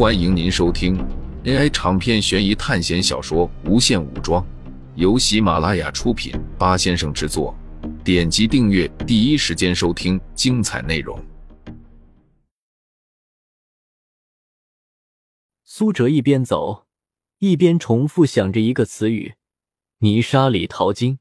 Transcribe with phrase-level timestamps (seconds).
[0.00, 0.96] 欢迎您收听
[1.44, 4.42] AI 长篇悬疑探险小说《无限武装》，
[4.94, 7.54] 由喜马拉雅出品，八先生制作。
[8.02, 11.22] 点击订阅，第一时间收听精彩内容。
[15.64, 16.86] 苏哲一边走，
[17.38, 19.34] 一边重复想着一个词语
[20.00, 21.18] ：“泥沙里淘金。”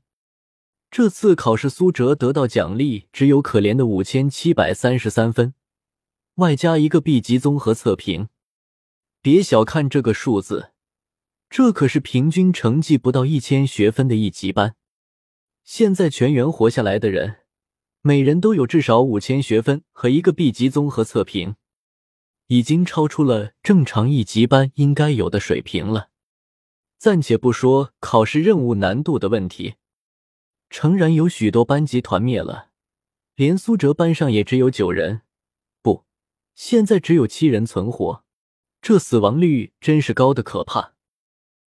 [0.90, 5.54] 这次考试，苏哲得到奖励只有可怜的五千七百三十三分，
[6.36, 8.30] 外加一个 B 级综合测评。
[9.22, 10.72] 别小看这个数字，
[11.50, 14.78] 这可是平均成绩不到一千学分的一级班。
[15.66, 17.42] 现在全员活下来的人，
[18.02, 21.58] 每人都有至少五千学分和一个 B 级综合测评，
[22.48, 26.12] 已经超出了正常一级班应该有的水平了。
[26.98, 29.76] 暂且不说考试任务难度的问题，
[30.70, 32.70] 诚然有许多班级团灭了，
[33.36, 35.24] 连苏哲班上也只有九人，
[35.82, 36.06] 不，
[36.56, 38.24] 现在只有七人存活。
[38.82, 40.94] 这死亡率真是高的可怕，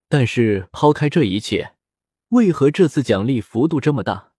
[0.08, 1.76] 但是抛开这一切，
[2.30, 4.32] 为何这次奖励幅度这么大？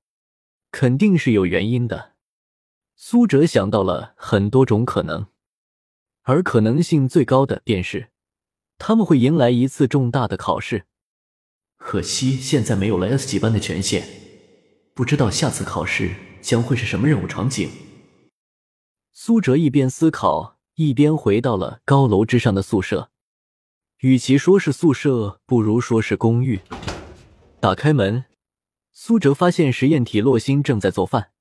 [0.70, 2.14] 肯定是有原因的。
[2.96, 5.26] 苏哲想到了很多种可能，
[6.22, 8.10] 而可能性最高的便是
[8.78, 10.86] 他们会迎来一次重大的考试。
[11.76, 14.08] 可惜现在没有了 S 级班的权限，
[14.94, 17.68] 不知道下次考试将会是什么任务场景。
[19.12, 20.61] 苏哲一边思考。
[20.74, 23.10] 一边回到了高楼之上的宿舍，
[24.00, 26.60] 与其说是宿舍，不如说是公寓。
[27.60, 28.24] 打开门，
[28.92, 31.32] 苏哲发现实验体洛星正在做饭。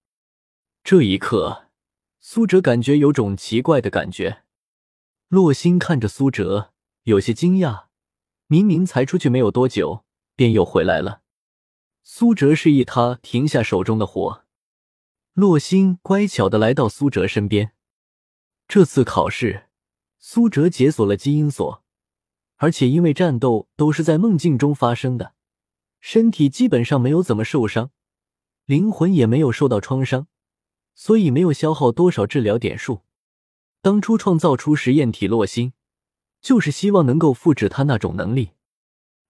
[0.83, 1.69] 这一刻，
[2.19, 4.43] 苏哲感觉有种奇怪的感觉。
[5.29, 6.73] 洛星看着苏哲，
[7.03, 7.85] 有些惊讶，
[8.47, 10.03] 明明才出去没有多久，
[10.35, 11.21] 便又回来了。
[12.03, 14.43] 苏哲示意他停下手中的活，
[15.33, 17.71] 洛星乖巧的来到苏哲身边。
[18.73, 19.65] 这次考试，
[20.17, 21.83] 苏哲解锁了基因锁，
[22.55, 25.33] 而且因为战斗都是在梦境中发生的，
[25.99, 27.91] 身体基本上没有怎么受伤，
[28.63, 30.27] 灵魂也没有受到创伤，
[30.95, 33.01] 所以没有消耗多少治疗点数。
[33.81, 35.73] 当初创造出实验体洛星，
[36.39, 38.51] 就是希望能够复制他那种能力。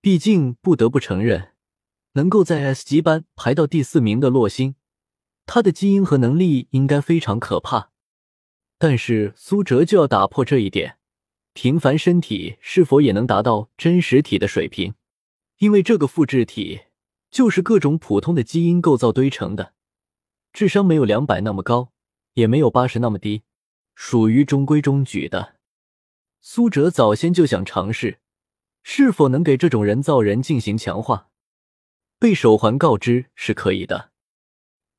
[0.01, 1.53] 毕竟不得不承认，
[2.11, 4.75] 能够在 S 级班排到第四名的洛星，
[5.47, 7.90] 他的基因和能力应该非常可怕。
[8.83, 10.97] 但是苏哲就要打破这一点，
[11.53, 14.95] 平凡身体是否也能达到真实体的水平？
[15.59, 16.81] 因为这个复制体
[17.29, 19.73] 就是各种普通的基因构造堆成的，
[20.51, 21.91] 智商没有两百那么高，
[22.33, 23.43] 也没有八十那么低，
[23.93, 25.57] 属于中规中矩的。
[26.39, 28.17] 苏哲早先就想尝试，
[28.81, 31.27] 是否能给这种人造人进行强化。
[32.17, 34.10] 被手环告知是可以的。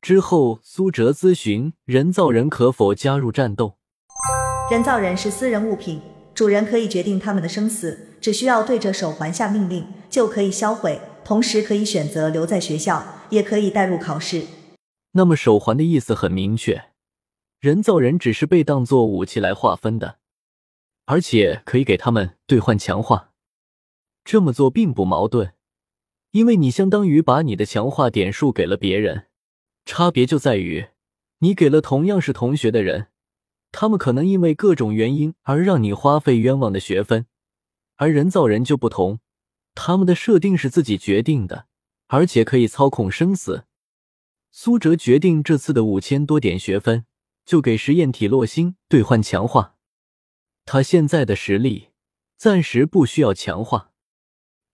[0.02, 3.78] 之后，苏哲咨询人造人可否加入战斗。
[4.68, 6.02] 人造人是私人物品，
[6.34, 11.00] 主人可以决定他们的生死，只需要对着手环下命令就可以销毁。
[11.24, 14.42] 同时，可以选择留在学校，也可以带入考试。
[15.12, 16.86] 那么，手环的意思很明确，
[17.60, 20.16] 人造人只是被当作武器来划分的，
[21.06, 23.30] 而且可以给他们兑换强化。
[24.24, 25.52] 这么做并不矛盾，
[26.32, 29.26] 因为你相当于把你的强化点数给了别人。
[29.84, 30.88] 差别就在于，
[31.38, 33.08] 你给了同样是同学的人，
[33.70, 37.26] 他们可能因为各种原因而让你花费冤枉的学分，
[37.96, 39.20] 而人造人就不同，
[39.74, 41.66] 他们的设定是自己决定的，
[42.06, 43.64] 而且可以操控生死。
[44.50, 47.06] 苏哲决定这次的五千多点学分
[47.44, 49.76] 就给实验体洛星兑换强化，
[50.64, 51.88] 他现在的实力
[52.36, 53.92] 暂时不需要强化，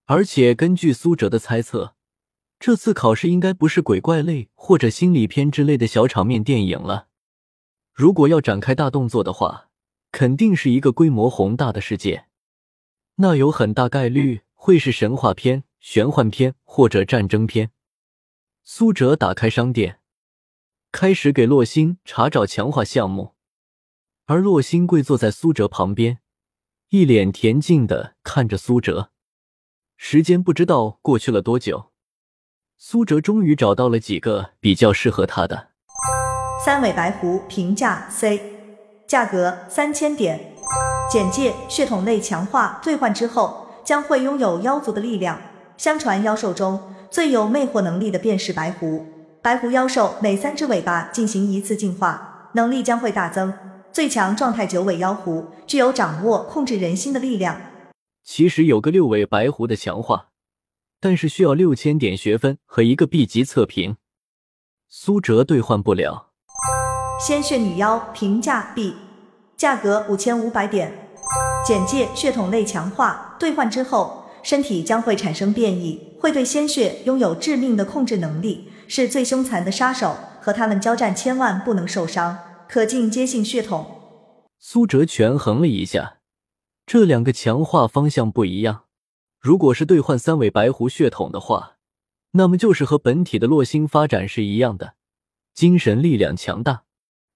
[0.06, 1.94] 而且根据苏哲的猜测。
[2.60, 7.08] 这次考试应该不是鬼怪类或者心理片之类的小场面电影了。
[7.92, 9.68] 如果要展开大动作的话，
[10.10, 12.26] 肯定是一个规模宏大的世界。
[13.16, 17.70] 那有很大概率会是神话片、玄幻片或者战争片。
[18.64, 20.00] 苏哲打开商店，
[20.90, 23.34] 开始给洛星查找强化项目，
[24.26, 26.18] 而洛星跪坐在苏哲旁边，
[26.90, 29.12] 一脸恬静的看着苏哲。
[29.96, 31.92] 时间不知道过去了多久。
[32.80, 35.70] 苏哲终于找到了几个比较适合他的。
[36.64, 38.40] 三尾白狐评价 C，
[39.04, 40.52] 价格三千点。
[41.10, 45.40] 简介：血统类强化兑换之后将会拥有妖族的力量。
[45.76, 46.80] 相传妖兽中
[47.10, 49.04] 最有魅惑能力的便是白狐。
[49.42, 53.52] 白狐妖兽每三只尾巴进行一次进化，能力将会大增。
[53.92, 57.60] 最强状态九尾妖狐具有掌握控制人心的力量。
[58.22, 60.27] 其实有个六尾白狐的强化。
[61.00, 63.96] 但是需要六千点学分和一个 B 级测评，
[64.88, 66.30] 苏哲兑换不了。
[67.24, 68.94] 鲜血女妖评价 B，
[69.56, 71.08] 价格五千五百点。
[71.66, 80.16] 简介：血统类强化，兑换之后，身体将会产生变异，会对鲜血拥有致命的控制能力，是最凶残的杀手。
[80.40, 82.38] 和他们交战，千万不能受伤。
[82.68, 83.86] 可进阶性血统。
[84.58, 86.18] 苏哲权衡了一下，
[86.86, 88.84] 这两个强化方向不一样。
[89.40, 91.76] 如果是兑换三尾白狐血统的话，
[92.32, 94.94] 那么就是和本体的洛星发展是一样的，
[95.54, 96.82] 精神力量强大，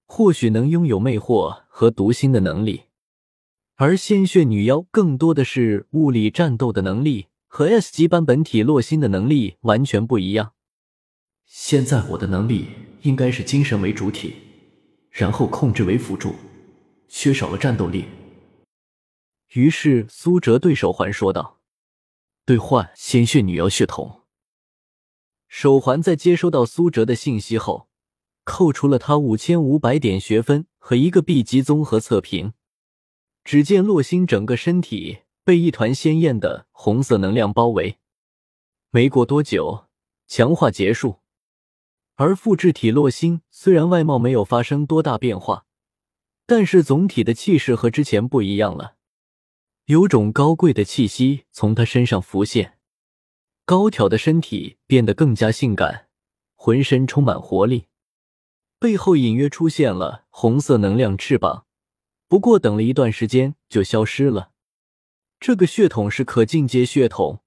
[0.05, 2.83] 或许能拥有魅惑和读心的能力。
[3.75, 10.53] 而鲜血女妖更多的是物理战斗的能力，和 S 级版本体洛星的能力完全不一样。
[11.45, 12.67] 现在我的能力
[13.01, 14.35] 应该是精神为主体，
[15.09, 16.35] 然后控制为辅助，
[17.07, 18.05] 缺少了战斗力。
[19.53, 21.59] 于是苏哲对手环说道
[22.45, 24.21] ：“兑换鲜血女妖血统。”
[25.47, 27.87] 手环在接收到苏哲的信息后，
[28.43, 32.53] 扣除了他五千五百点学分和一个 B 级综合测评。
[33.43, 37.99] 只见洛星整个身体被一团鲜艳的红色能量包围。
[38.89, 39.87] 没过多久，
[40.27, 41.19] 强化结束。
[42.15, 45.65] 而复制体洛星虽然外貌没有发生多大变化，
[46.45, 48.95] 但是总体的气势和之前不一样了，
[49.87, 52.77] 有种高贵的气息从他身上浮现，
[53.65, 56.07] 高挑的身体变得更加性感，
[56.55, 57.87] 浑身充满活力，
[58.79, 61.65] 背后隐约出现了红色能量翅膀。
[62.29, 64.51] 不过，等了一段时间就消失了。
[65.37, 67.41] 这个血统是可进阶血统，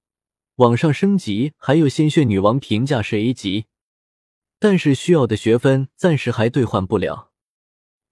[0.57, 3.65] 往上升级还有鲜血女王评价是 A 级，
[4.59, 7.31] 但是需要的学分暂时还兑换不了。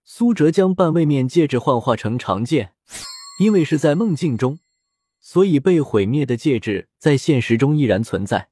[0.04, 2.74] 苏哲将半位面戒指幻化成长剑，
[3.40, 4.60] 因为是在梦境中，
[5.20, 8.50] 所以被毁灭的戒指在现实中依然存在。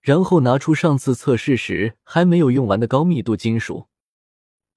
[0.00, 3.88] 然后拿出上次测试时还没有用完的高密度金属，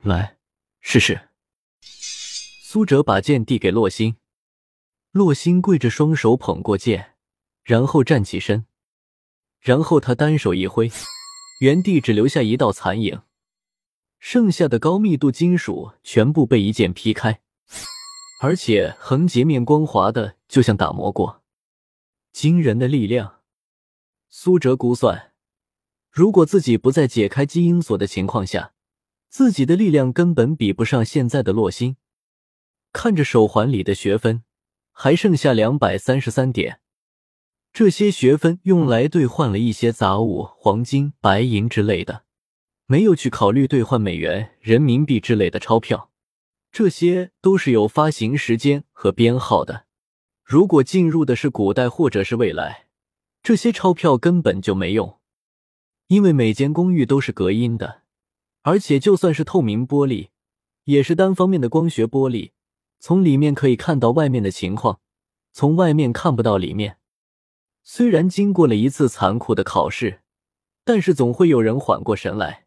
[0.02, 0.38] 来
[0.82, 1.30] 试试。
[1.82, 4.16] 苏哲把剑递给洛星，
[5.12, 7.14] 洛星跪着，双手捧过剑，
[7.64, 8.66] 然后站起身，
[9.60, 10.92] 然后他单手一挥，
[11.62, 13.22] 原地只留下一道残影，
[14.18, 17.42] 剩下的高密度金属全部被一剑劈开，
[18.42, 21.44] 而且横截面光滑的，就像打磨过。
[22.32, 23.42] 惊人的力量！
[24.30, 25.34] 苏哲估算，
[26.10, 28.72] 如果自己不在解开基因锁的情况下，
[29.28, 31.98] 自己的力量根本比不上现在的洛星。
[32.94, 34.44] 看着手环里的学分，
[34.94, 36.80] 还剩下两百三十三点。
[37.74, 42.24] 这些学分用来兑换了一些杂物，黄金、白银之类的，
[42.86, 46.10] 没有去考虑兑换美元、人民币之类的钞票。
[46.72, 49.86] 这些都是有发行时间和编号的。
[50.44, 52.88] 如果进入的是古代或者是未来，
[53.44, 55.20] 这些钞票根本就没用，
[56.08, 58.04] 因为每间公寓都是隔音的，
[58.64, 60.30] 而且就算是透明玻璃，
[60.86, 62.52] 也是单方面的光学玻璃。
[63.00, 65.00] 从里面可以看到外面的情况，
[65.52, 66.98] 从外面看不到里面。
[67.82, 70.22] 虽然经过了一次残酷的考试，
[70.84, 72.66] 但是总会有人缓过神来。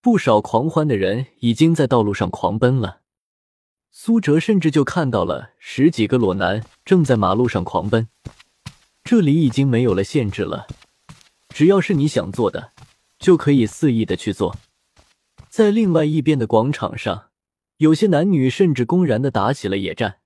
[0.00, 3.00] 不少狂欢的人已经在道路上狂奔了。
[4.00, 8.08] 苏哲甚至就看到了十几个裸男正在马路上狂奔。
[9.02, 10.68] 这里已经没有了限制了，
[11.48, 12.70] 只要是你想做的，
[13.18, 14.56] 就可以肆意的去做。
[15.48, 17.30] 在另外一边的广场上。
[17.78, 20.18] 有些男女甚至公然的打起了野战。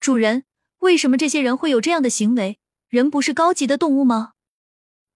[0.00, 0.42] 主人，
[0.80, 2.58] 为什么这些人会有这样的行为？
[2.88, 4.32] 人不是高级的动物吗？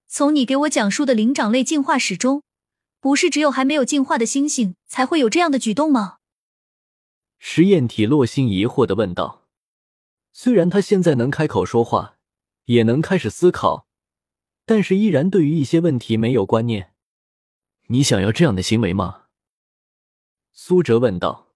[0.07, 2.41] 从你给我讲述的灵长类进化史中，
[3.01, 6.19] 不是只有还没有进化的猩猩才会有这样的举动吗？
[7.47, 9.43] 实验体洛星疑惑的问道。
[10.33, 12.17] 虽然他现在能开口说话，
[12.65, 13.87] 也能开始思考，
[14.65, 16.95] 但是依然对于一些问题没有观念。
[17.89, 19.25] 你想要这样的行为吗？
[20.53, 21.53] 苏哲问道。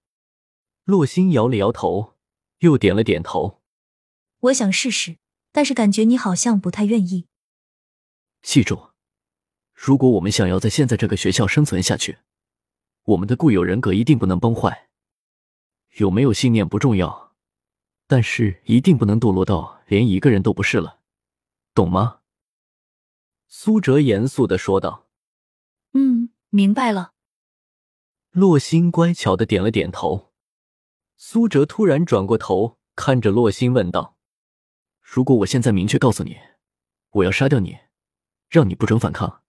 [0.83, 2.13] 洛星摇了摇头，
[2.59, 3.59] 又点了点头。
[4.41, 5.17] 我想试试，
[5.51, 7.25] 但是感觉你好像不太愿意。
[8.43, 8.91] 记住，
[9.73, 12.19] 如果我们想要在现在这个学校生存下去，
[13.05, 14.88] 我们的固有人格一定不能崩坏。
[15.97, 17.35] 有没有信念不重要，
[18.07, 20.99] 但是一定不能堕落到连一个人都不是了，
[21.73, 22.21] 懂吗？
[23.47, 25.07] 苏哲严肃的说道。
[25.93, 27.13] 嗯，明白了。
[28.29, 30.31] 洛星乖巧的点了点头。
[31.17, 34.15] 苏哲突然转过头，看着洛星问道
[35.01, 36.37] ：“如果我现在明确告诉你，
[37.09, 37.77] 我要杀掉你，
[38.47, 39.41] 让你不准反抗，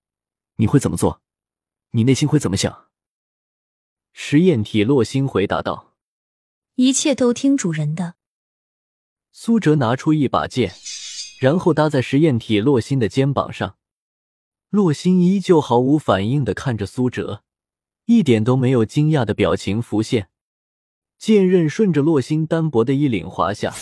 [0.57, 1.21] 你会怎么做？
[1.91, 2.89] 你内心会怎么想？”
[4.13, 5.90] 实验体洛星回答道
[6.81, 8.15] ：“一切都听主人的。”
[9.33, 10.73] 苏哲拿出一把剑，
[11.39, 13.77] 然后搭在实验体洛星的肩膀上。
[14.71, 17.43] 洛星依旧毫无反应的看着苏哲，
[18.07, 20.31] 一点都没有惊讶的表情浮现。
[21.19, 23.75] 剑刃顺着洛星单薄的衣领滑下，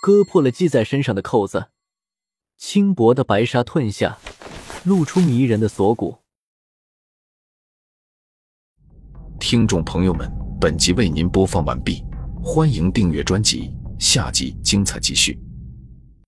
[0.00, 1.70] 割破了系在身上的扣子，
[2.56, 4.16] 轻薄的白纱褪下，
[4.84, 6.18] 露出迷人的锁骨。
[9.40, 10.30] 听众朋友们，
[10.60, 12.00] 本集为您播放完毕，
[12.46, 15.40] 欢迎订阅专辑，下集精彩继续。